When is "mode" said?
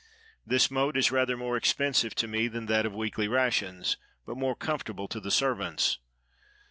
0.71-0.97